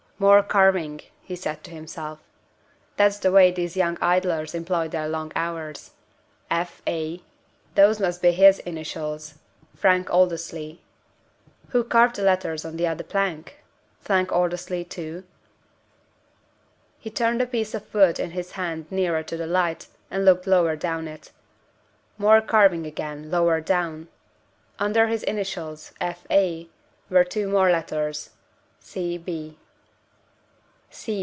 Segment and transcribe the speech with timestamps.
[0.29, 2.19] "More carving," he said to himself.
[2.95, 5.93] "That's the way these young idlers employ their long hours.
[6.51, 6.79] F.
[6.85, 7.23] A.?
[7.73, 9.39] Those must be his initials
[9.75, 10.81] Frank Aldersley.
[11.69, 13.63] Who carved the letters on the other plank?
[13.99, 15.23] Frank Aldersley, too?"
[16.99, 20.45] He turned the piece of wood in his hand nearer to the light, and looked
[20.45, 21.31] lower down it.
[22.19, 24.07] More carving again, lower down!
[24.77, 26.27] Under the initials F.
[26.29, 26.69] A.
[27.09, 28.29] were two more letters
[28.79, 29.17] C.
[29.17, 29.57] B.
[30.93, 31.19] "C.